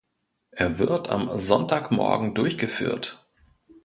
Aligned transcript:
Er 0.49 0.79
wird 0.79 1.09
am 1.09 1.37
Sonntagmorgen 1.37 2.33
durchgeführt. 2.33 3.23